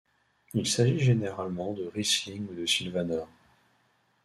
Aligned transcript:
Il 0.55 0.65
s'agit 0.67 0.99
généralement 0.99 1.73
de 1.73 1.85
riesling 1.85 2.49
ou 2.49 2.55
de 2.55 2.65
sylvaner. 2.65 3.21